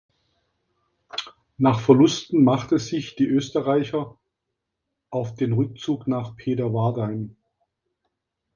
Nach 1.59 1.79
Verlusten 1.79 2.43
machte 2.43 2.79
sich 2.79 3.15
die 3.15 3.27
Österreicher 3.27 4.17
auf 5.11 5.35
den 5.35 5.53
Rückzug 5.53 6.07
nach 6.07 6.35
Peterwardein. 6.35 7.37